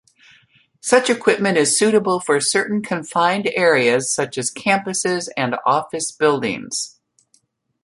Such 0.79 1.11
equipment 1.11 1.59
is 1.59 1.77
suitable 1.77 2.19
for 2.19 2.41
certain 2.41 2.81
confined 2.81 3.47
areas, 3.53 4.11
such 4.11 4.35
as 4.39 4.51
campuses 4.51 5.29
and 5.37 5.57
office 5.63 6.11
buildings. 6.11 6.99